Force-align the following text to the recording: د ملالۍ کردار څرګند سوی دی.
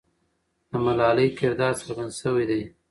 د 0.69 0.71
ملالۍ 0.85 1.29
کردار 1.39 1.73
څرګند 1.81 2.11
سوی 2.21 2.43
دی. 2.49 2.61